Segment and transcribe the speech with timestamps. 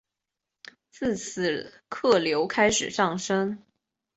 [0.89, 3.61] 自此客流开始上升。